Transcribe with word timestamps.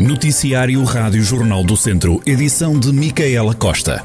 Noticiário 0.00 0.84
Rádio 0.84 1.20
Jornal 1.24 1.64
do 1.64 1.76
Centro, 1.76 2.22
edição 2.24 2.78
de 2.78 2.92
Micaela 2.92 3.52
Costa. 3.52 4.04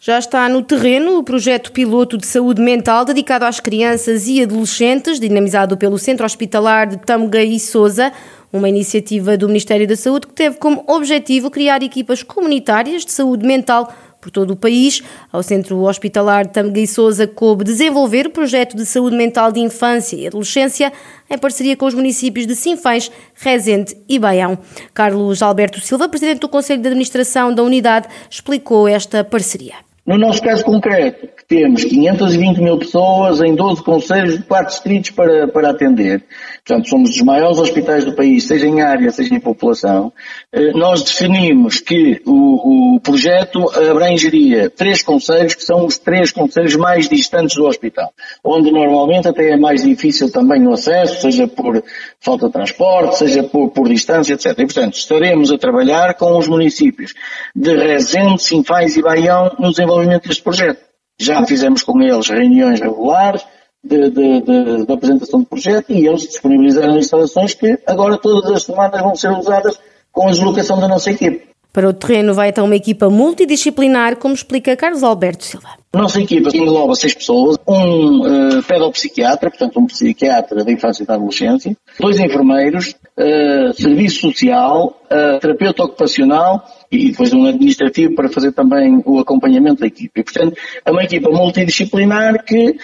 Já 0.00 0.18
está 0.18 0.48
no 0.48 0.62
terreno 0.62 1.18
o 1.18 1.22
projeto 1.22 1.70
piloto 1.70 2.16
de 2.16 2.26
saúde 2.26 2.62
mental 2.62 3.04
dedicado 3.04 3.44
às 3.44 3.60
crianças 3.60 4.26
e 4.26 4.42
adolescentes, 4.42 5.20
dinamizado 5.20 5.76
pelo 5.76 5.98
Centro 5.98 6.24
Hospitalar 6.24 6.86
de 6.86 6.96
Tâmega 6.96 7.42
e 7.42 7.60
Sousa, 7.60 8.10
uma 8.50 8.70
iniciativa 8.70 9.36
do 9.36 9.48
Ministério 9.48 9.86
da 9.86 9.96
Saúde 9.96 10.28
que 10.28 10.32
teve 10.32 10.56
como 10.56 10.82
objetivo 10.86 11.50
criar 11.50 11.82
equipas 11.82 12.22
comunitárias 12.22 13.04
de 13.04 13.12
saúde 13.12 13.46
mental 13.46 13.92
por 14.22 14.30
todo 14.30 14.52
o 14.52 14.56
país. 14.56 15.02
Ao 15.30 15.42
Centro 15.42 15.82
Hospitalar 15.82 16.50
e 16.76 16.86
Sousa 16.86 17.26
coube 17.26 17.64
desenvolver 17.64 18.26
o 18.26 18.30
projeto 18.30 18.76
de 18.76 18.86
saúde 18.86 19.16
mental 19.16 19.50
de 19.50 19.60
infância 19.60 20.16
e 20.16 20.28
adolescência 20.28 20.92
em 21.28 21.36
parceria 21.36 21.76
com 21.76 21.86
os 21.86 21.94
municípios 21.94 22.46
de 22.46 22.54
Sinfãs, 22.54 23.10
Rezende 23.34 23.96
e 24.08 24.18
Baião. 24.18 24.56
Carlos 24.94 25.42
Alberto 25.42 25.80
Silva, 25.80 26.08
presidente 26.08 26.40
do 26.40 26.48
Conselho 26.48 26.80
de 26.80 26.88
Administração 26.88 27.52
da 27.52 27.62
unidade, 27.62 28.06
explicou 28.30 28.86
esta 28.86 29.24
parceria. 29.24 29.74
No 30.06 30.18
nosso 30.18 30.42
caso 30.42 30.64
concreto, 30.64 31.28
temos 31.52 31.84
520 31.84 32.62
mil 32.62 32.78
pessoas 32.78 33.42
em 33.42 33.54
12 33.54 33.82
conselhos 33.82 34.38
de 34.38 34.42
4 34.44 34.72
distritos 34.72 35.10
para, 35.10 35.46
para 35.46 35.68
atender, 35.68 36.24
portanto 36.64 36.88
somos 36.88 37.10
dos 37.10 37.20
maiores 37.20 37.58
hospitais 37.58 38.06
do 38.06 38.14
país, 38.14 38.44
seja 38.44 38.66
em 38.66 38.80
área, 38.80 39.10
seja 39.10 39.34
em 39.34 39.38
população, 39.38 40.10
eh, 40.50 40.72
nós 40.72 41.02
definimos 41.02 41.78
que 41.78 42.22
o, 42.24 42.94
o 42.94 43.00
projeto 43.00 43.70
abrangeria 43.70 44.70
três 44.70 45.02
conselhos, 45.02 45.54
que 45.54 45.62
são 45.62 45.84
os 45.84 45.98
três 45.98 46.32
conselhos 46.32 46.74
mais 46.74 47.06
distantes 47.06 47.54
do 47.54 47.66
hospital, 47.66 48.10
onde 48.42 48.70
normalmente 48.70 49.28
até 49.28 49.50
é 49.50 49.56
mais 49.58 49.82
difícil 49.82 50.32
também 50.32 50.66
o 50.66 50.72
acesso, 50.72 51.20
seja 51.20 51.46
por 51.46 51.84
falta 52.18 52.46
de 52.46 52.52
transporte, 52.54 53.18
seja 53.18 53.42
por, 53.42 53.68
por 53.72 53.90
distância, 53.90 54.32
etc. 54.32 54.58
E 54.58 54.64
portanto 54.64 54.94
estaremos 54.94 55.52
a 55.52 55.58
trabalhar 55.58 56.14
com 56.14 56.38
os 56.38 56.48
municípios 56.48 57.12
de 57.54 57.76
Rezende, 57.76 58.42
Sinfãs 58.42 58.96
e 58.96 59.02
Baião 59.02 59.54
no 59.58 59.68
desenvolvimento 59.68 60.26
deste 60.26 60.42
projeto. 60.42 60.91
Já 61.22 61.44
fizemos 61.46 61.82
com 61.82 62.02
eles 62.02 62.28
reuniões 62.28 62.80
regulares 62.80 63.42
de, 63.82 64.10
de, 64.10 64.40
de, 64.40 64.86
de 64.86 64.92
apresentação 64.92 65.40
do 65.40 65.46
projeto 65.46 65.92
e 65.92 66.06
eles 66.06 66.22
disponibilizaram 66.22 66.98
instalações 66.98 67.54
que 67.54 67.78
agora 67.86 68.18
todas 68.18 68.50
as 68.50 68.64
semanas 68.64 69.00
vão 69.00 69.14
ser 69.14 69.30
usadas 69.30 69.78
com 70.10 70.26
a 70.28 70.30
deslocação 70.30 70.80
da 70.80 70.88
nossa 70.88 71.10
equipe. 71.10 71.52
Para 71.72 71.88
o 71.88 71.92
terreno 71.92 72.34
vai 72.34 72.50
então 72.50 72.66
uma 72.66 72.76
equipa 72.76 73.08
multidisciplinar, 73.08 74.16
como 74.16 74.34
explica 74.34 74.76
Carlos 74.76 75.02
Alberto 75.02 75.44
Silva. 75.44 75.68
A 75.94 75.98
nossa 75.98 76.20
equipa 76.20 76.54
engloba 76.54 76.94
seis 76.94 77.14
pessoas, 77.14 77.56
um 77.66 78.58
uh, 78.58 78.62
pedopsiquiatra, 78.62 79.48
portanto 79.48 79.80
um 79.80 79.86
psiquiatra 79.86 80.64
da 80.64 80.70
infância 80.70 81.02
e 81.02 81.06
da 81.06 81.14
adolescência, 81.14 81.74
dois 81.98 82.18
enfermeiros, 82.18 82.94
uh, 83.16 83.72
serviço 83.74 84.20
social, 84.20 85.00
uh, 85.04 85.40
terapeuta 85.40 85.84
ocupacional 85.84 86.62
e 86.92 87.10
depois 87.10 87.32
um 87.32 87.46
administrativo 87.46 88.14
para 88.14 88.28
fazer 88.28 88.52
também 88.52 89.02
o 89.06 89.18
acompanhamento 89.18 89.80
da 89.80 89.86
equipe. 89.86 90.20
E, 90.20 90.22
portanto, 90.22 90.56
é 90.84 90.90
uma 90.90 91.02
equipa 91.02 91.30
multidisciplinar 91.30 92.44
que, 92.44 92.76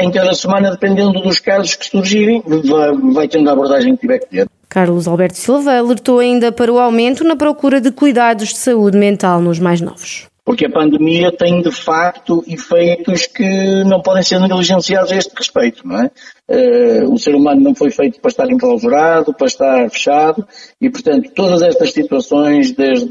em 0.00 0.10
cada 0.10 0.34
semana, 0.34 0.72
dependendo 0.72 1.22
dos 1.22 1.38
casos 1.38 1.76
que 1.76 1.86
surgirem, 1.86 2.42
vai, 2.44 2.92
vai 3.12 3.28
tendo 3.28 3.48
a 3.48 3.52
abordagem 3.52 3.94
que 3.94 4.00
tiver 4.00 4.18
que 4.18 4.26
ter. 4.26 4.48
Carlos 4.68 5.06
Alberto 5.06 5.38
Silva 5.38 5.78
alertou 5.78 6.18
ainda 6.18 6.50
para 6.50 6.72
o 6.72 6.78
aumento 6.80 7.22
na 7.22 7.36
procura 7.36 7.80
de 7.80 7.92
cuidados 7.92 8.48
de 8.48 8.58
saúde 8.58 8.98
mental 8.98 9.40
nos 9.40 9.60
mais 9.60 9.80
novos 9.80 10.26
porque 10.46 10.64
a 10.64 10.70
pandemia 10.70 11.32
tem 11.32 11.60
de 11.60 11.72
facto 11.72 12.44
efeitos 12.46 13.26
que 13.26 13.82
não 13.82 14.00
podem 14.00 14.22
ser 14.22 14.38
negligenciados 14.38 15.10
a 15.10 15.16
este 15.16 15.34
respeito, 15.36 15.84
não 15.84 16.00
é? 16.00 16.10
Uh, 16.48 17.12
o 17.12 17.18
ser 17.18 17.34
humano 17.34 17.60
não 17.60 17.74
foi 17.74 17.90
feito 17.90 18.20
para 18.20 18.28
estar 18.28 18.48
enclausurado, 18.48 19.34
para 19.34 19.48
estar 19.48 19.90
fechado, 19.90 20.46
e 20.80 20.88
portanto 20.88 21.32
todas 21.34 21.62
estas 21.62 21.92
situações, 21.92 22.70
desde 22.70 23.08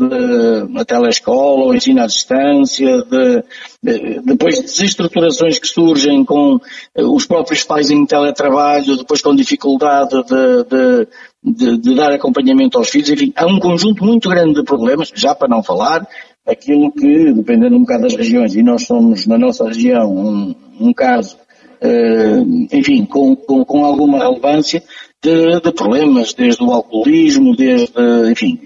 a 0.78 0.86
telescola, 0.86 1.66
o 1.66 1.76
ensino 1.76 2.02
à 2.02 2.06
distância, 2.06 3.04
de, 3.04 3.44
de, 3.84 4.22
depois 4.22 4.62
desestruturações 4.62 5.60
que 5.60 5.68
surgem 5.68 6.24
com 6.24 6.56
uh, 6.56 7.14
os 7.14 7.26
próprios 7.26 7.66
pais 7.66 7.92
em 7.92 8.06
teletrabalho, 8.06 8.96
depois 8.96 9.22
com 9.22 9.36
dificuldade 9.36 10.16
de, 10.24 11.08
de, 11.44 11.78
de, 11.80 11.96
dar 11.96 12.14
acompanhamento 12.14 12.78
aos 12.78 12.90
filhos, 12.90 13.10
enfim, 13.10 13.34
há 13.36 13.46
um 13.46 13.60
conjunto 13.60 14.06
muito 14.06 14.30
grande 14.30 14.54
de 14.54 14.64
problemas, 14.64 15.12
já 15.14 15.36
para 15.36 15.50
não 15.50 15.62
falar 15.62 16.08
aquilo 16.46 16.92
que, 16.92 17.34
dependendo 17.34 17.76
um 17.76 17.82
bocado 17.82 18.04
das 18.04 18.16
regiões, 18.16 18.56
e 18.56 18.64
nós 18.64 18.84
somos 18.84 19.26
na 19.26 19.38
nossa 19.38 19.66
região 19.68 20.16
um, 20.16 20.56
um 20.80 20.94
caso, 20.94 21.38
uh, 21.82 22.68
enfim, 22.72 23.06
com, 23.06 23.36
com, 23.36 23.66
com, 23.66 23.84
alguma 23.84 24.20
relevância, 24.20 24.84
de, 25.24 25.60
de, 25.60 25.72
problemas, 25.72 26.34
desde 26.34 26.64
o 26.64 26.72
alcoolismo, 26.72 27.56
desde, 27.56 27.92
enfim, 28.30 28.60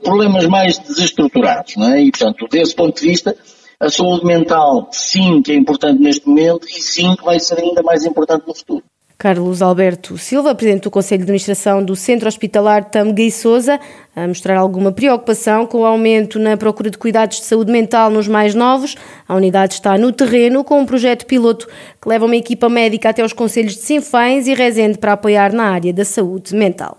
problemas 0.00 0.46
mais 0.46 0.78
desestruturados, 0.78 1.74
não 1.76 1.92
é? 1.92 2.02
E, 2.02 2.10
portanto, 2.12 2.46
desse 2.48 2.72
ponto 2.72 3.00
de 3.00 3.08
vista, 3.08 3.36
a 3.80 3.90
saúde 3.90 4.24
mental, 4.24 4.88
sim, 4.92 5.42
que 5.42 5.50
é 5.50 5.56
importante 5.56 6.00
neste 6.00 6.28
momento, 6.28 6.68
e 6.68 6.80
sim, 6.80 7.16
que 7.16 7.24
vai 7.24 7.40
ser 7.40 7.58
ainda 7.58 7.82
mais 7.82 8.04
importante 8.04 8.46
no 8.46 8.54
futuro. 8.54 8.84
Carlos 9.24 9.62
Alberto 9.62 10.18
Silva, 10.18 10.54
presidente 10.54 10.82
do 10.82 10.90
Conselho 10.90 11.20
de 11.20 11.22
Administração 11.22 11.82
do 11.82 11.96
Centro 11.96 12.28
Hospitalar 12.28 12.84
Tâmega 12.84 13.22
e 13.22 13.30
Sousa, 13.30 13.80
a 14.14 14.28
mostrar 14.28 14.58
alguma 14.58 14.92
preocupação 14.92 15.66
com 15.66 15.78
o 15.78 15.86
aumento 15.86 16.38
na 16.38 16.58
procura 16.58 16.90
de 16.90 16.98
cuidados 16.98 17.38
de 17.38 17.46
saúde 17.46 17.72
mental 17.72 18.10
nos 18.10 18.28
mais 18.28 18.54
novos. 18.54 18.96
A 19.26 19.34
unidade 19.34 19.72
está 19.72 19.96
no 19.96 20.12
terreno 20.12 20.62
com 20.62 20.78
um 20.78 20.84
projeto 20.84 21.24
piloto 21.24 21.66
que 22.02 22.06
leva 22.06 22.26
uma 22.26 22.36
equipa 22.36 22.68
médica 22.68 23.08
até 23.08 23.24
os 23.24 23.32
conselhos 23.32 23.72
de 23.72 23.80
Sinfãs 23.80 24.46
e 24.46 24.52
Rezende 24.52 24.98
para 24.98 25.14
apoiar 25.14 25.54
na 25.54 25.70
área 25.70 25.90
da 25.90 26.04
saúde 26.04 26.54
mental. 26.54 26.98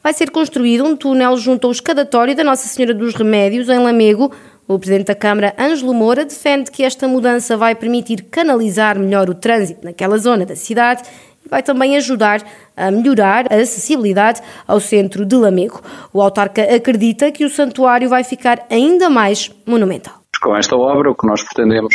Vai 0.00 0.12
ser 0.12 0.30
construído 0.30 0.84
um 0.84 0.94
túnel 0.94 1.36
junto 1.38 1.66
ao 1.66 1.72
escadatório 1.72 2.36
da 2.36 2.44
Nossa 2.44 2.68
Senhora 2.68 2.94
dos 2.94 3.16
Remédios, 3.16 3.68
em 3.68 3.80
Lamego, 3.80 4.30
o 4.66 4.78
Presidente 4.78 5.08
da 5.08 5.14
Câmara, 5.14 5.54
Ângelo 5.58 5.92
Moura, 5.92 6.24
defende 6.24 6.70
que 6.70 6.84
esta 6.84 7.06
mudança 7.06 7.54
vai 7.54 7.74
permitir 7.74 8.22
canalizar 8.30 8.98
melhor 8.98 9.28
o 9.28 9.34
trânsito 9.34 9.84
naquela 9.84 10.16
zona 10.16 10.46
da 10.46 10.56
cidade 10.56 11.02
vai 11.48 11.62
também 11.62 11.96
ajudar 11.96 12.42
a 12.76 12.90
melhorar 12.90 13.46
a 13.50 13.56
acessibilidade 13.56 14.40
ao 14.66 14.80
centro 14.80 15.24
de 15.24 15.36
Lamego. 15.36 15.80
O 16.12 16.20
autarca 16.20 16.62
acredita 16.62 17.30
que 17.30 17.44
o 17.44 17.50
santuário 17.50 18.08
vai 18.08 18.24
ficar 18.24 18.66
ainda 18.70 19.08
mais 19.08 19.50
monumental. 19.66 20.14
Com 20.42 20.56
esta 20.56 20.76
obra, 20.76 21.10
o 21.10 21.14
que 21.14 21.26
nós 21.26 21.42
pretendemos 21.42 21.94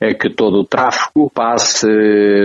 é 0.00 0.12
que 0.12 0.28
todo 0.28 0.60
o 0.60 0.64
tráfego 0.64 1.30
passe 1.32 1.86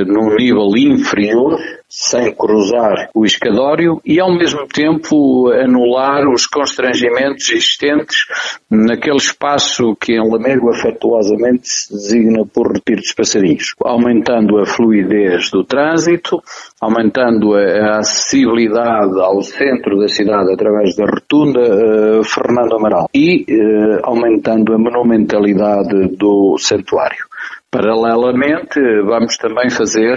num 0.05 0.35
nível 0.35 0.69
inferior 0.77 1.57
sem 1.91 2.33
cruzar 2.33 3.09
o 3.13 3.25
escadório 3.25 4.01
e 4.05 4.17
ao 4.17 4.33
mesmo 4.33 4.65
tempo 4.65 5.51
anular 5.51 6.25
os 6.29 6.47
constrangimentos 6.47 7.51
existentes 7.51 8.25
naquele 8.69 9.17
espaço 9.17 9.93
que 9.99 10.13
em 10.13 10.31
Lamego 10.31 10.69
afetuosamente 10.69 11.63
se 11.65 11.93
designa 11.93 12.45
por 12.45 12.71
retiro 12.71 13.01
dos 13.01 13.11
passarinhos, 13.11 13.65
aumentando 13.83 14.57
a 14.57 14.65
fluidez 14.65 15.51
do 15.51 15.65
trânsito, 15.65 16.41
aumentando 16.79 17.55
a 17.55 17.97
acessibilidade 17.97 19.19
ao 19.19 19.41
centro 19.41 19.99
da 19.99 20.07
cidade 20.07 20.53
através 20.53 20.95
da 20.95 21.05
rotunda 21.05 21.59
uh, 21.59 22.23
Fernando 22.23 22.77
Amaral 22.77 23.09
e 23.13 23.43
uh, 23.49 23.99
aumentando 24.03 24.73
a 24.73 24.77
monumentalidade 24.77 26.15
do 26.15 26.55
santuário. 26.57 27.25
Paralelamente, 27.69 28.79
vamos 29.05 29.37
também 29.37 29.69
fazer 29.69 30.15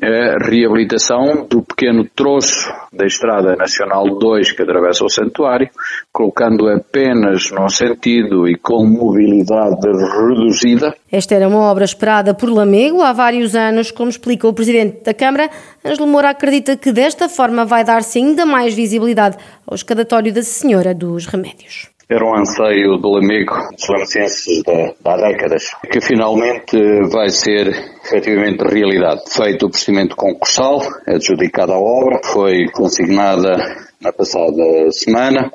a 0.00 0.48
reabilitação 0.48 1.46
do 1.48 1.62
pequeno 1.62 2.04
troço 2.14 2.68
da 2.92 3.06
Estrada 3.06 3.54
Nacional 3.54 4.04
2 4.18 4.52
que 4.52 4.62
atravessa 4.62 5.04
o 5.04 5.08
santuário, 5.08 5.68
colocando 6.12 6.68
apenas 6.68 7.50
num 7.50 7.68
sentido 7.68 8.48
e 8.48 8.56
com 8.56 8.84
mobilidade 8.84 9.86
reduzida. 9.86 10.94
Esta 11.10 11.34
era 11.34 11.48
uma 11.48 11.70
obra 11.70 11.84
esperada 11.84 12.34
por 12.34 12.48
Lamego 12.50 13.02
há 13.02 13.12
vários 13.12 13.54
anos, 13.54 13.90
como 13.90 14.10
explica 14.10 14.48
o 14.48 14.52
Presidente 14.52 15.04
da 15.04 15.14
Câmara. 15.14 15.48
Ângelo 15.84 16.08
Moura 16.08 16.30
acredita 16.30 16.76
que 16.76 16.92
desta 16.92 17.28
forma 17.28 17.64
vai 17.64 17.84
dar-se 17.84 18.18
ainda 18.18 18.44
mais 18.44 18.74
visibilidade 18.74 19.36
ao 19.66 19.74
escadatório 19.74 20.32
da 20.32 20.42
Senhora 20.42 20.94
dos 20.94 21.26
Remédios 21.26 21.92
era 22.12 22.26
um 22.26 22.36
anseio 22.36 22.98
do 22.98 23.16
amigo 23.16 23.54
dos 23.72 23.88
lamacenses 23.88 24.62
há 25.02 25.16
décadas, 25.16 25.64
que 25.90 26.00
finalmente 26.00 26.76
vai 27.10 27.30
ser 27.30 27.72
efetivamente 28.04 28.62
realidade. 28.62 29.22
Feito 29.28 29.66
o 29.66 29.70
procedimento 29.70 30.16
concursal, 30.16 30.80
adjudicada 31.06 31.72
a 31.72 31.78
obra, 31.78 32.20
foi 32.22 32.68
consignada 32.72 33.52
na 34.02 34.12
passada 34.12 34.90
semana 34.90 35.52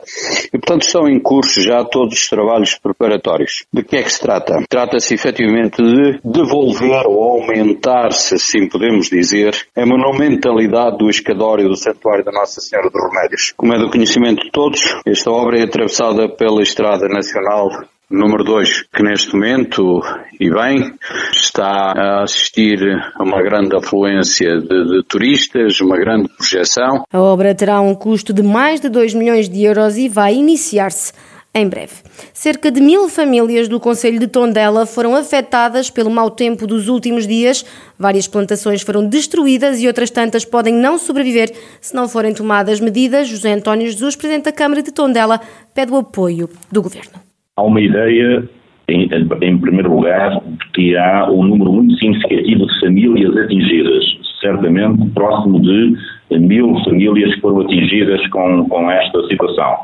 e, 0.54 0.58
portanto, 0.58 0.84
estão 0.84 1.08
em 1.08 1.20
curso 1.20 1.62
já 1.62 1.84
todos 1.84 2.18
os 2.18 2.30
trabalhos 2.30 2.76
preparatórios. 2.76 3.66
De 3.72 3.84
que 3.84 3.98
é 3.98 4.04
que 4.04 4.12
se 4.12 4.22
trata? 4.22 4.64
Trata-se 4.70 5.14
efetivamente 5.14 5.82
de 5.82 6.20
devolver 6.24 7.06
ou 7.06 7.42
aumentar, 7.42 8.12
se 8.14 8.36
assim 8.36 8.68
podemos 8.70 9.10
dizer, 9.10 9.54
a 9.76 9.86
monumentalidade 9.86 10.98
do 10.98 11.10
escadório 11.10 11.68
do 11.68 11.76
Santuário 11.76 12.24
da 12.24 12.32
Nossa 12.32 12.62
Senhora 12.62 12.90
dos 12.90 13.04
Remédios. 13.12 13.54
Como 13.58 13.74
é 13.74 13.78
do 13.78 13.92
conhecimento 13.92 14.44
de 14.44 14.52
todos, 14.52 14.82
esta 15.06 15.30
obra 15.30 15.60
é 15.60 15.64
atravessada 15.64 16.30
pela 16.30 16.62
Estrada 16.62 17.08
Nacional 17.10 17.70
número 18.10 18.44
2, 18.44 18.84
que 18.84 19.04
neste 19.04 19.34
momento, 19.34 20.00
e 20.40 20.50
bem, 20.50 20.94
está 21.42 21.94
a 21.96 22.24
assistir 22.24 22.80
a 23.16 23.24
uma 23.24 23.42
grande 23.42 23.76
afluência 23.76 24.60
de, 24.60 24.68
de, 24.68 25.04
turistas, 25.08 25.80
uma 25.82 25.98
grande 25.98 26.30
projeção. 26.30 27.04
A 27.12 27.20
obra 27.20 27.54
terá 27.56 27.80
um 27.82 27.96
custo 27.96 28.34
de 28.34 28.44
mais 28.44 28.80
de 28.80 28.90
2 28.90 29.14
milhões 29.14 29.50
de 29.50 29.64
euros 29.64 29.98
e 29.98 30.10
vai 30.10 30.36
iniciar-se 30.36 31.14
em 31.54 31.68
breve. 31.68 31.94
Cerca 32.34 32.70
de 32.70 32.80
mil 32.80 33.10
famílias 33.10 33.68
do 33.68 33.80
Conselho 33.80 34.20
de 34.20 34.28
Tondela 34.28 34.86
foram 34.86 35.16
afetadas 35.16 35.90
pelo 35.90 36.10
mau 36.10 36.30
tempo 36.30 36.68
dos 36.68 36.88
últimos 36.88 37.26
dias. 37.26 37.66
Várias 37.98 38.28
plantações 38.28 38.82
foram 38.82 39.08
destruídas 39.08 39.82
e 39.82 39.88
outras 39.88 40.12
tantas 40.12 40.46
podem 40.46 40.74
não 40.74 40.98
sobreviver 40.98 41.52
se 41.82 41.96
não 41.96 42.08
forem 42.08 42.34
tomadas 42.34 42.80
medidas. 42.80 43.28
José 43.28 43.54
António 43.54 43.88
Jesus, 43.88 44.16
Presidente 44.16 44.46
da 44.46 44.52
Câmara 44.52 44.84
de 44.84 44.92
Tondela, 44.92 45.42
pede 45.74 45.92
o 45.92 45.98
apoio 45.98 46.50
do 46.72 46.82
Governo. 46.82 47.14
Há 47.56 47.64
uma 47.64 47.82
ideia, 47.82 48.48
em, 48.88 49.10
em 49.42 49.58
primeiro 49.58 49.94
lugar, 49.94 50.42
que 50.74 50.96
há 50.96 51.30
um 51.30 51.44
número 51.44 51.74
muito 51.74 51.96
significativo 51.98 52.66
de 52.66 52.80
famílias 52.80 53.38
atingidas, 53.38 54.04
certamente 54.40 55.10
próximo 55.12 55.62
de 55.62 55.98
mil 56.40 56.76
famílias 56.84 57.34
que 57.36 57.42
foram 57.42 57.62
atingidas 57.62 58.26
com, 58.28 58.68
com 58.70 58.92
esta 58.92 59.28
situação. 59.28 59.78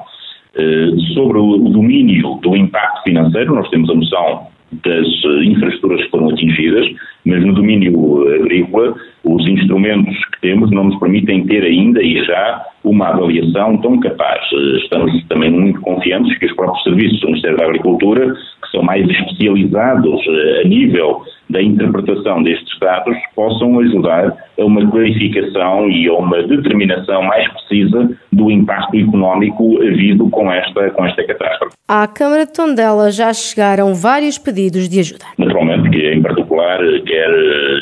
Eh, 0.55 0.91
sobre 1.15 1.39
o 1.39 1.57
domínio 1.69 2.39
do 2.41 2.55
impacto 2.55 3.03
financeiro, 3.03 3.55
nós 3.55 3.69
temos 3.69 3.89
a 3.89 3.95
noção 3.95 4.47
das 4.83 5.07
eh, 5.07 5.44
infraestruturas 5.45 6.03
que 6.05 6.11
foram 6.11 6.29
atingidas, 6.29 6.88
mas 7.25 7.44
no 7.44 7.53
domínio 7.53 8.27
agrícola, 8.35 8.95
os 9.23 9.47
instrumentos 9.47 10.15
que 10.25 10.41
temos 10.41 10.69
não 10.71 10.85
nos 10.85 11.00
permitem 11.00 11.45
ter 11.45 11.63
ainda 11.63 12.01
e 12.03 12.23
já 12.25 12.65
uma 12.83 13.09
avaliação 13.09 13.77
tão 13.77 14.00
capaz. 14.00 14.41
Eh, 14.53 14.77
estamos 14.83 15.23
também 15.27 15.51
muito 15.51 15.81
confiantes 15.81 16.38
que 16.38 16.45
os 16.45 16.53
próprios 16.53 16.83
serviços 16.83 17.19
do 17.21 17.27
Ministério 17.27 17.57
da 17.57 17.65
Agricultura, 17.65 18.35
são 18.73 18.81
mais 18.83 19.07
especializados 19.07 20.19
a 20.61 20.67
nível 20.67 21.21
da 21.49 21.61
interpretação 21.61 22.41
destes 22.41 22.79
dados 22.79 23.15
possam 23.35 23.79
ajudar 23.79 24.35
a 24.59 24.65
uma 24.65 24.89
clarificação 24.89 25.89
e 25.89 26.07
a 26.07 26.13
uma 26.13 26.41
determinação 26.43 27.21
mais 27.23 27.47
precisa 27.53 28.09
do 28.31 28.49
impacto 28.49 28.97
económico 28.97 29.77
havido 29.81 30.29
com 30.29 30.51
esta, 30.51 30.89
com 30.91 31.05
esta 31.05 31.23
catástrofe. 31.23 31.75
À 31.87 32.07
Câmara 32.07 32.45
de 32.45 32.53
Tondela 32.53 33.11
já 33.11 33.31
chegaram 33.33 33.93
vários 33.93 34.37
pedidos 34.37 34.89
de 34.89 34.99
ajuda. 34.99 35.25
Naturalmente, 35.37 35.89
que 35.89 36.11
em 36.11 36.21
particular, 36.21 36.79
quer 37.05 37.29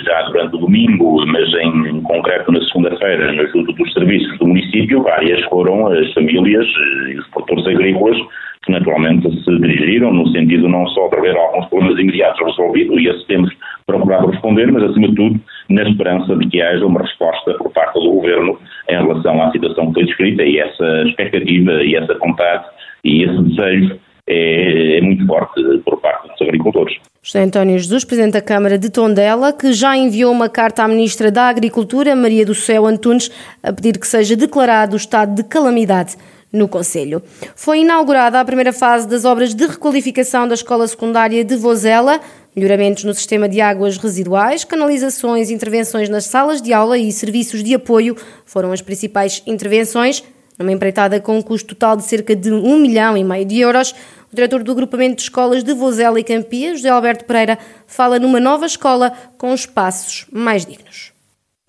já 0.03 0.23
durante 0.23 0.55
o 0.55 0.59
domingo, 0.59 1.25
mas 1.27 1.47
em 1.53 2.01
concreto 2.01 2.51
na 2.51 2.61
segunda-feira, 2.65 3.31
no 3.31 3.41
ajuda 3.43 3.71
dos 3.73 3.93
serviços 3.93 4.37
do 4.39 4.47
município, 4.47 5.03
várias 5.03 5.41
foram 5.45 5.87
as 5.87 6.11
famílias 6.13 6.65
e 7.09 7.19
os 7.19 7.27
produtores 7.27 7.67
agrícolas 7.67 8.17
que 8.63 8.71
naturalmente 8.71 9.27
se 9.43 9.59
dirigiram 9.59 10.13
no 10.13 10.27
sentido 10.29 10.69
não 10.69 10.87
só 10.87 11.07
de 11.07 11.17
haver 11.17 11.35
alguns 11.35 11.65
problemas 11.67 11.99
imediatos 11.99 12.45
resolvidos, 12.45 13.01
e 13.01 13.07
esse 13.07 13.25
temos 13.27 13.51
procurado 13.87 14.27
responder, 14.27 14.71
mas 14.71 14.83
acima 14.83 15.07
de 15.09 15.15
tudo 15.15 15.39
na 15.69 15.83
esperança 15.83 16.35
de 16.35 16.47
que 16.47 16.61
haja 16.61 16.85
uma 16.85 17.01
resposta 17.01 17.53
por 17.55 17.71
parte 17.71 17.93
do 17.95 18.11
Governo 18.11 18.59
em 18.89 18.95
relação 18.95 19.41
à 19.41 19.51
situação 19.51 19.87
que 19.87 19.93
foi 19.93 20.05
descrita 20.05 20.43
e 20.43 20.59
essa 20.59 21.03
expectativa 21.07 21.83
e 21.83 21.95
essa 21.95 22.17
vontade 22.19 22.65
e 23.03 23.23
esse 23.23 23.41
desejo 23.43 23.99
é, 24.27 24.97
é, 24.97 25.01
muito 25.01 25.25
forte 25.25 25.61
por 25.83 25.99
parte 25.99 26.27
dos 26.27 26.41
agricultores. 26.41 26.95
José 27.23 27.43
António 27.43 27.77
Jesus, 27.77 28.05
Presidente 28.05 28.33
da 28.33 28.41
Câmara 28.41 28.77
de 28.77 28.91
Tondela, 28.91 29.51
que 29.51 29.73
já 29.73 29.97
enviou 29.97 30.31
uma 30.31 30.49
carta 30.49 30.83
à 30.83 30.87
Ministra 30.87 31.31
da 31.31 31.49
Agricultura, 31.49 32.15
Maria 32.15 32.45
do 32.45 32.53
Céu 32.53 32.85
Antunes, 32.85 33.29
a 33.63 33.73
pedir 33.73 33.99
que 33.99 34.07
seja 34.07 34.35
declarado 34.35 34.93
o 34.93 34.97
estado 34.97 35.35
de 35.35 35.43
calamidade 35.43 36.15
no 36.51 36.67
Conselho. 36.67 37.21
Foi 37.55 37.79
inaugurada 37.79 38.39
a 38.39 38.45
primeira 38.45 38.73
fase 38.73 39.07
das 39.07 39.25
obras 39.25 39.53
de 39.53 39.65
requalificação 39.65 40.47
da 40.47 40.53
Escola 40.53 40.87
Secundária 40.87 41.43
de 41.43 41.55
Vozela, 41.55 42.19
melhoramentos 42.55 43.03
no 43.03 43.13
sistema 43.13 43.47
de 43.47 43.61
águas 43.61 43.97
residuais, 43.97 44.63
canalizações, 44.63 45.49
intervenções 45.49 46.09
nas 46.09 46.25
salas 46.25 46.61
de 46.61 46.73
aula 46.73 46.97
e 46.97 47.11
serviços 47.11 47.63
de 47.63 47.73
apoio 47.73 48.15
foram 48.45 48.71
as 48.71 48.81
principais 48.81 49.41
intervenções, 49.45 50.23
numa 50.59 50.71
empreitada 50.71 51.19
com 51.19 51.37
um 51.37 51.41
custo 51.41 51.69
total 51.73 51.95
de 51.95 52.03
cerca 52.03 52.35
de 52.35 52.51
um 52.51 52.77
milhão 52.77 53.17
e 53.17 53.23
meio 53.23 53.45
de 53.45 53.59
euros. 53.59 53.95
O 54.31 54.35
diretor 54.35 54.63
do 54.63 54.71
agrupamento 54.71 55.15
de 55.15 55.23
escolas 55.23 55.63
de 55.63 55.73
Vozela 55.73 56.19
e 56.19 56.23
Campia, 56.23 56.75
José 56.75 56.89
Alberto 56.89 57.25
Pereira, 57.25 57.57
fala 57.87 58.19
numa 58.19 58.39
nova 58.39 58.65
escola 58.65 59.11
com 59.37 59.53
espaços 59.53 60.25
mais 60.31 60.65
dignos. 60.65 61.10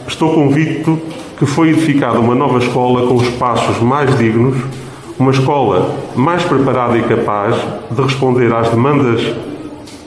Estou 0.06 0.34
convicto 0.34 0.99
que 1.38 1.46
foi 1.46 1.70
edificada 1.70 2.19
uma 2.19 2.34
nova 2.34 2.58
escola 2.58 3.06
com 3.06 3.22
espaços 3.22 3.81
mais 3.81 4.16
dignos, 4.19 4.56
uma 5.19 5.31
escola 5.31 5.96
mais 6.14 6.43
preparada 6.44 6.96
e 6.99 7.02
capaz 7.02 7.56
de 7.90 8.02
responder 8.02 8.52
às 8.52 8.70
demandas 8.70 9.20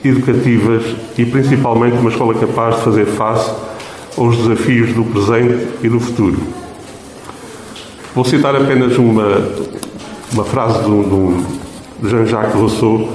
educativas 0.04 0.84
e 1.18 1.24
principalmente 1.24 1.96
uma 1.98 2.10
escola 2.10 2.34
capaz 2.34 2.76
de 2.76 2.82
fazer 2.82 3.06
face 3.06 3.52
aos 4.16 4.36
desafios 4.36 4.92
do 4.92 5.04
presente 5.04 5.68
e 5.82 5.88
do 5.88 6.00
futuro. 6.00 6.38
Vou 8.14 8.24
citar 8.24 8.56
apenas 8.56 8.96
uma, 8.96 9.46
uma 10.32 10.44
frase 10.44 10.78
de, 10.82 12.08
Jean-Jacques 12.08 12.54
Rousseau, 12.54 13.08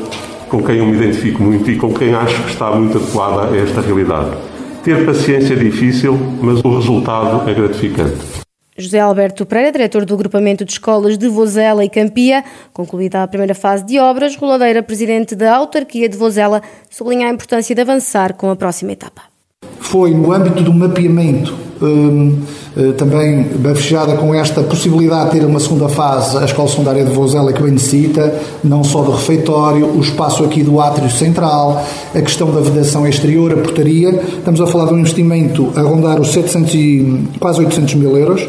com 0.49 0.61
quem 0.61 0.77
eu 0.77 0.85
me 0.85 0.95
identifico 0.95 1.41
muito 1.41 1.71
e 1.71 1.75
com 1.75 1.93
quem 1.93 2.13
acho 2.13 2.43
que 2.43 2.51
está 2.51 2.71
muito 2.71 2.97
adequada 2.97 3.49
a 3.51 3.57
esta 3.57 3.81
realidade. 3.81 4.50
Ter 4.83 5.05
paciência 5.05 5.53
é 5.53 5.57
difícil, 5.57 6.17
mas 6.41 6.59
o 6.63 6.75
resultado 6.75 7.47
é 7.47 7.53
gratificante. 7.53 8.41
José 8.75 8.99
Alberto 8.99 9.45
Pereira, 9.45 9.71
diretor 9.71 10.05
do 10.05 10.15
agrupamento 10.15 10.65
de 10.65 10.71
escolas 10.71 11.19
de 11.19 11.27
Vozela 11.27 11.85
e 11.85 11.89
Campia, 11.89 12.43
concluída 12.73 13.21
a 13.21 13.27
primeira 13.27 13.53
fase 13.53 13.85
de 13.85 13.99
obras, 13.99 14.35
Roladeira, 14.35 14.81
presidente 14.81 15.35
da 15.35 15.55
autarquia 15.55 16.09
de 16.09 16.17
Vozela, 16.17 16.63
sublinha 16.89 17.27
a 17.27 17.29
importância 17.31 17.75
de 17.75 17.81
avançar 17.81 18.33
com 18.33 18.49
a 18.49 18.55
próxima 18.55 18.93
etapa. 18.93 19.30
Foi 19.79 20.11
no 20.11 20.31
âmbito 20.31 20.63
do 20.63 20.73
mapeamento 20.73 21.53
Hum, 21.81 22.37
eh, 22.77 22.91
também 22.91 23.41
bafejada 23.55 24.15
com 24.15 24.35
esta 24.35 24.61
possibilidade 24.61 25.31
de 25.31 25.39
ter 25.39 25.45
uma 25.47 25.59
segunda 25.59 25.89
fase, 25.89 26.37
a 26.37 26.45
Escola 26.45 26.67
Secundária 26.67 27.03
de 27.03 27.11
Vozela 27.11 27.51
que 27.51 27.59
bem 27.59 27.71
necessita, 27.71 28.35
não 28.63 28.83
só 28.83 29.01
do 29.01 29.11
refeitório, 29.11 29.87
o 29.87 29.99
espaço 29.99 30.43
aqui 30.43 30.61
do 30.61 30.79
átrio 30.79 31.09
central, 31.09 31.83
a 32.13 32.21
questão 32.21 32.51
da 32.51 32.61
vedação 32.61 33.07
exterior, 33.07 33.53
a 33.53 33.57
portaria. 33.57 34.09
Estamos 34.09 34.61
a 34.61 34.67
falar 34.67 34.85
de 34.85 34.93
um 34.93 34.99
investimento 34.99 35.73
a 35.75 35.81
rondar 35.81 36.21
os 36.21 36.31
700 36.31 36.73
e 36.75 37.23
quase 37.39 37.61
800 37.61 37.95
mil 37.95 38.15
euros. 38.15 38.47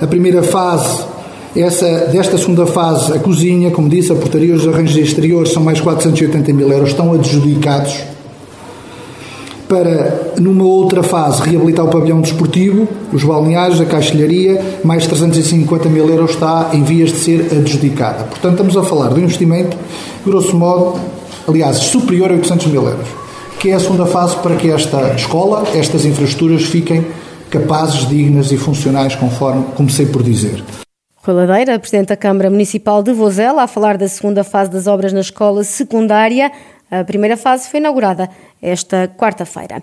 A 0.00 0.06
primeira 0.08 0.42
fase 0.42 1.04
essa, 1.54 1.86
desta 2.10 2.36
segunda 2.36 2.66
fase, 2.66 3.12
a 3.12 3.18
cozinha, 3.20 3.70
como 3.70 3.88
disse, 3.88 4.10
a 4.10 4.16
portaria, 4.16 4.54
os 4.54 4.66
arranjos 4.66 4.96
exteriores 4.96 5.52
são 5.52 5.62
mais 5.62 5.80
480 5.80 6.52
mil 6.52 6.72
euros, 6.72 6.88
estão 6.88 7.12
adjudicados 7.12 8.11
para, 9.72 10.34
numa 10.38 10.64
outra 10.64 11.02
fase, 11.02 11.40
reabilitar 11.40 11.86
o 11.86 11.88
pavilhão 11.88 12.20
desportivo, 12.20 12.86
os 13.10 13.24
balneários, 13.24 13.80
a 13.80 13.86
caixilharia, 13.86 14.62
mais 14.84 15.06
350 15.06 15.88
mil 15.88 16.06
euros 16.10 16.32
está 16.32 16.68
em 16.74 16.82
vias 16.82 17.10
de 17.10 17.16
ser 17.16 17.48
adjudicada. 17.50 18.24
Portanto, 18.24 18.52
estamos 18.52 18.76
a 18.76 18.82
falar 18.82 19.08
de 19.14 19.20
um 19.20 19.22
investimento, 19.22 19.74
grosso 20.26 20.54
modo, 20.54 21.00
aliás, 21.48 21.78
superior 21.78 22.30
a 22.30 22.34
800 22.34 22.66
mil 22.66 22.82
euros, 22.82 23.08
que 23.58 23.70
é 23.70 23.72
a 23.72 23.80
segunda 23.80 24.04
fase 24.04 24.36
para 24.36 24.56
que 24.56 24.70
esta 24.70 25.14
escola, 25.14 25.64
estas 25.74 26.04
infraestruturas 26.04 26.64
fiquem 26.64 27.06
capazes, 27.48 28.06
dignas 28.06 28.52
e 28.52 28.58
funcionais, 28.58 29.14
conforme 29.14 29.64
comecei 29.74 30.04
por 30.04 30.22
dizer. 30.22 30.62
Rui 31.24 31.34
Ladeira, 31.34 31.78
Presidente 31.78 32.08
da 32.08 32.16
Câmara 32.16 32.50
Municipal 32.50 33.02
de 33.02 33.14
Vozela, 33.14 33.62
a 33.62 33.66
falar 33.66 33.96
da 33.96 34.06
segunda 34.06 34.44
fase 34.44 34.70
das 34.70 34.86
obras 34.86 35.14
na 35.14 35.20
escola 35.20 35.64
secundária. 35.64 36.52
A 36.92 37.04
primeira 37.04 37.38
fase 37.38 37.70
foi 37.70 37.80
inaugurada 37.80 38.28
esta 38.60 39.08
quarta-feira. 39.08 39.82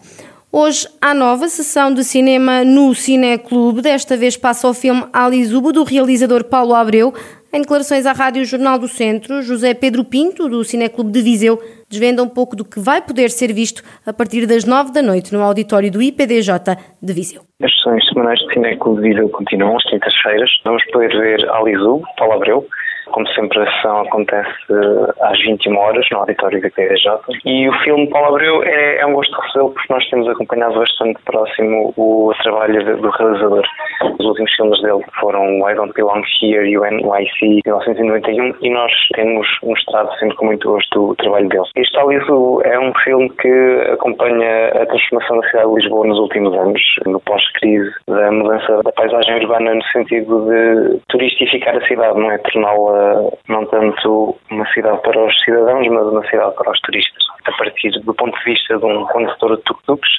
Hoje 0.51 0.87
há 1.01 1.11
nova 1.11 1.47
sessão 1.47 1.91
de 1.91 2.03
cinema 2.03 2.63
no 2.63 2.93
Cineclube. 2.93 3.81
Desta 3.81 4.15
vez 4.15 4.37
passa 4.37 4.67
o 4.67 4.75
filme 4.75 5.03
Alizubo, 5.11 5.73
do 5.73 5.83
realizador 5.83 6.43
Paulo 6.43 6.75
Abreu. 6.75 7.11
Em 7.51 7.61
declarações 7.61 8.05
à 8.05 8.11
Rádio 8.11 8.45
Jornal 8.45 8.77
do 8.77 8.87
Centro, 8.87 9.41
José 9.41 9.73
Pedro 9.73 10.03
Pinto, 10.03 10.47
do 10.47 10.63
Cineclube 10.63 11.11
de 11.11 11.23
Viseu, 11.23 11.59
desvenda 11.89 12.21
um 12.21 12.29
pouco 12.29 12.55
do 12.55 12.63
que 12.63 12.79
vai 12.79 13.01
poder 13.01 13.31
ser 13.31 13.51
visto 13.53 13.81
a 14.05 14.13
partir 14.13 14.45
das 14.45 14.63
nove 14.65 14.91
da 14.91 15.01
noite 15.01 15.33
no 15.33 15.41
auditório 15.41 15.91
do 15.91 15.99
IPDJ 15.99 16.51
de 17.01 17.11
Viseu. 17.11 17.41
As 17.63 17.73
sessões 17.73 18.07
semanais 18.07 18.39
do 18.41 18.53
Cineclube 18.53 19.01
de 19.01 19.09
Viseu 19.09 19.29
continuam 19.29 19.77
às 19.77 19.83
quintas-feiras. 19.89 20.51
Vamos 20.63 20.85
poder 20.91 21.09
ver 21.09 21.49
Alizubo, 21.49 22.03
Paulo 22.19 22.33
Abreu, 22.33 22.67
como 23.09 23.27
sempre, 23.29 23.59
a 23.59 23.71
sessão 23.71 24.01
acontece 24.01 24.49
às 25.21 25.39
21 25.41 25.77
horas 25.77 26.07
no 26.11 26.19
auditório 26.19 26.61
da 26.61 26.69
PDJ. 26.69 27.19
E 27.45 27.69
o 27.69 27.73
filme 27.83 28.09
Paulo 28.09 28.35
Abreu 28.35 28.63
é, 28.63 28.97
é 28.99 29.05
um 29.05 29.13
gosto 29.13 29.35
recebê-lo 29.39 29.71
porque 29.71 29.93
nós 29.93 30.09
temos 30.09 30.27
acompanhado 30.27 30.75
bastante 30.75 31.19
próximo 31.23 31.93
o 31.97 32.33
trabalho 32.41 32.97
do 32.97 33.09
realizador. 33.09 33.63
Os 34.19 34.25
filmes 34.59 34.81
dele 34.81 35.03
foram 35.19 35.69
I 35.69 35.73
Don't 35.73 35.93
Belong 35.93 36.23
Here 36.41 36.69
e 36.69 36.77
o 36.77 36.83
NYC 36.83 37.61
1991 37.65 38.55
e 38.61 38.69
nós 38.69 38.91
temos 39.15 39.47
mostrado 39.63 40.13
sempre 40.19 40.35
com 40.35 40.45
muito 40.47 40.69
gosto 40.69 41.11
o 41.11 41.15
trabalho 41.15 41.47
dele. 41.47 41.63
Este 41.75 41.97
Aliso 41.97 42.61
é 42.65 42.77
um 42.77 42.93
filme 43.03 43.29
que 43.29 43.81
acompanha 43.93 44.67
a 44.67 44.85
transformação 44.85 45.39
da 45.39 45.47
cidade 45.47 45.69
de 45.69 45.75
Lisboa 45.75 46.07
nos 46.07 46.19
últimos 46.19 46.53
anos, 46.57 46.81
no 47.05 47.19
pós-crise, 47.21 47.91
da 48.07 48.31
mudança 48.31 48.83
da 48.83 48.91
paisagem 48.91 49.35
urbana 49.35 49.75
no 49.75 49.83
sentido 49.83 50.45
de 50.45 50.99
turistificar 51.07 51.75
a 51.75 51.87
cidade, 51.87 52.19
não 52.19 52.31
é? 52.31 52.37
Torná-la 52.39 53.31
não 53.47 53.65
tanto 53.65 54.35
uma 54.51 54.65
cidade 54.73 55.01
para 55.01 55.25
os 55.25 55.43
cidadãos, 55.43 55.87
mas 55.87 56.07
uma 56.07 56.25
cidade 56.27 56.55
para 56.55 56.71
os 56.71 56.79
turistas. 56.81 57.23
A 57.45 57.51
partir 57.53 57.91
do 57.91 58.13
ponto 58.13 58.37
de 58.37 58.43
vista 58.43 58.77
de 58.77 58.85
um 58.85 59.05
condutor 59.05 59.55
de 59.55 59.63
tuk-tuks, 59.63 60.09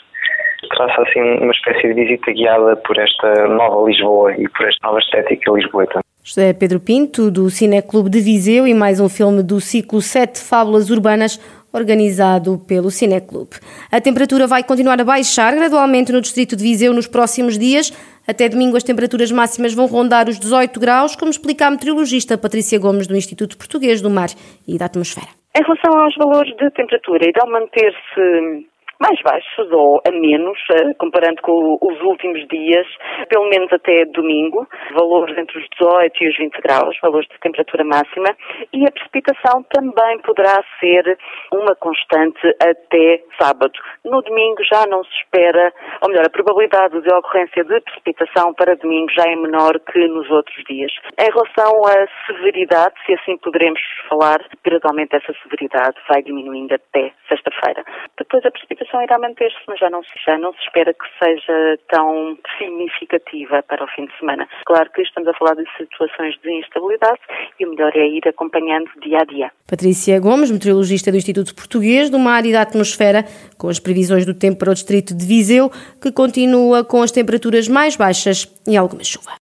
traça 0.68 1.02
assim 1.02 1.20
uma 1.20 1.52
espécie 1.52 1.88
de 1.88 1.94
visita 1.94 2.32
guiada 2.32 2.76
por 2.76 2.98
esta 2.98 3.48
nova 3.48 3.88
Lisboa 3.88 4.32
e 4.34 4.48
por 4.48 4.68
esta 4.68 4.86
nova 4.86 4.98
estética 4.98 5.52
lisboeta. 5.52 6.00
José 6.22 6.52
Pedro 6.52 6.78
Pinto, 6.78 7.30
do 7.30 7.48
Cineclube 7.48 8.10
de 8.10 8.20
Viseu 8.20 8.66
e 8.66 8.74
mais 8.74 9.00
um 9.00 9.08
filme 9.08 9.42
do 9.42 9.58
ciclo 9.58 10.02
Sete 10.02 10.38
Fábulas 10.38 10.90
Urbanas, 10.90 11.40
organizado 11.72 12.58
pelo 12.68 12.90
Cineclube. 12.90 13.56
A 13.90 14.00
temperatura 14.00 14.46
vai 14.46 14.62
continuar 14.62 15.00
a 15.00 15.04
baixar 15.04 15.54
gradualmente 15.54 16.12
no 16.12 16.20
distrito 16.20 16.56
de 16.56 16.62
Viseu 16.62 16.92
nos 16.92 17.06
próximos 17.06 17.58
dias. 17.58 17.90
Até 18.28 18.48
domingo 18.48 18.76
as 18.76 18.82
temperaturas 18.82 19.32
máximas 19.32 19.72
vão 19.72 19.86
rondar 19.86 20.28
os 20.28 20.38
18 20.38 20.78
graus, 20.78 21.16
como 21.16 21.30
explica 21.30 21.66
a 21.66 21.70
meteorologista 21.70 22.36
Patrícia 22.36 22.78
Gomes 22.78 23.06
do 23.06 23.16
Instituto 23.16 23.56
Português 23.56 24.02
do 24.02 24.10
Mar 24.10 24.28
e 24.68 24.78
da 24.78 24.86
Atmosfera. 24.86 25.28
Em 25.56 25.62
relação 25.62 25.98
aos 25.98 26.14
valores 26.16 26.54
de 26.56 26.70
temperatura, 26.70 27.28
irão 27.28 27.50
manter-se 27.50 28.68
mais 29.00 29.21
baixos 29.23 29.73
ou 29.73 30.00
a 30.07 30.11
menos, 30.11 30.59
eh, 30.73 30.95
comparando 30.99 31.40
com 31.40 31.78
os 31.80 32.00
últimos 32.02 32.47
dias, 32.49 32.87
pelo 33.28 33.49
menos 33.49 33.73
até 33.73 34.04
domingo, 34.04 34.69
valores 34.92 35.37
entre 35.38 35.59
os 35.59 35.66
18 35.78 36.23
e 36.23 36.28
os 36.28 36.37
20 36.37 36.61
graus, 36.61 36.99
valores 37.00 37.28
de 37.28 37.40
temperatura 37.40 37.83
máxima, 37.83 38.37
e 38.73 38.85
a 38.87 38.92
precipitação 38.92 39.62
também 39.73 40.19
poderá 40.19 40.62
ser 40.78 41.19
uma 41.50 41.75
constante 41.76 42.47
até 42.61 43.23
sábado. 43.40 43.73
No 44.04 44.21
domingo 44.21 44.62
já 44.64 44.87
não 44.87 45.02
se 45.02 45.14
espera, 45.14 45.73
ou 46.02 46.11
melhor, 46.11 46.26
a 46.26 46.30
probabilidade 46.30 47.00
de 47.00 47.12
ocorrência 47.14 47.64
de 47.64 47.80
precipitação 47.80 48.52
para 48.52 48.76
domingo 48.76 49.11
já 49.12 49.25
é 49.25 49.35
menor 49.35 49.80
que 49.80 49.99
nos 50.09 50.30
outros 50.30 50.62
dias. 50.64 50.92
Em 51.19 51.30
relação 51.30 51.80
à 51.87 52.07
severidade, 52.26 52.95
se 53.07 53.14
assim 53.14 53.38
poderemos 53.38 53.80
falar, 54.11 54.45
gradualmente 54.62 55.16
essa 55.16 55.33
severidade 55.42 55.97
vai 56.07 56.23
diminuindo 56.23 56.75
até 56.75 57.12
sexta-feira. 57.28 57.83
Depois 58.19 58.45
a 58.45 58.50
precipitação 58.50 58.89
situação 58.90 59.02
irá 59.02 59.18
manter-se, 59.18 59.56
mas 59.68 59.78
já 59.78 59.88
não, 59.88 60.00
já 60.26 60.38
não 60.38 60.52
se 60.52 60.61
espera 60.61 60.92
que 60.92 61.04
seja 61.23 61.78
tão 61.88 62.37
significativa 62.59 63.62
para 63.62 63.85
o 63.85 63.88
fim 63.88 64.06
de 64.06 64.18
semana. 64.18 64.49
Claro 64.66 64.90
que 64.92 65.02
estamos 65.02 65.28
a 65.28 65.35
falar 65.35 65.54
de 65.54 65.64
situações 65.76 66.35
de 66.42 66.50
instabilidade 66.50 67.20
e 67.59 67.66
o 67.66 67.70
melhor 67.70 67.92
é 67.94 68.06
ir 68.06 68.26
acompanhando 68.28 68.90
dia 69.02 69.18
a 69.18 69.25
dia. 69.25 69.52
Patrícia 69.68 70.18
Gomes, 70.18 70.50
meteorologista 70.50 71.11
do 71.11 71.16
Instituto 71.16 71.54
Português 71.54 72.11
do 72.11 72.18
Mar 72.18 72.44
e 72.44 72.52
da 72.52 72.62
Atmosfera, 72.62 73.25
com 73.56 73.68
as 73.68 73.78
previsões 73.78 74.26
do 74.26 74.35
tempo 74.35 74.59
para 74.59 74.70
o 74.70 74.75
distrito 74.75 75.16
de 75.16 75.25
Viseu, 75.25 75.70
que 76.02 76.11
continua 76.11 76.85
com 76.85 77.02
as 77.02 77.12
temperaturas 77.12 77.68
mais 77.68 77.97
baixas 77.97 78.47
e 78.66 78.76
alguma 78.76 79.04
chuva. 79.04 79.30